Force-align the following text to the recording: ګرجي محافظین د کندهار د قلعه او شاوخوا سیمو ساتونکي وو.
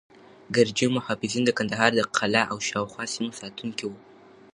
ګرجي 0.55 0.87
محافظین 0.95 1.43
د 1.45 1.51
کندهار 1.57 1.91
د 1.95 2.01
قلعه 2.17 2.43
او 2.51 2.57
شاوخوا 2.69 3.05
سیمو 3.13 3.37
ساتونکي 3.41 3.85
وو. 3.87 3.97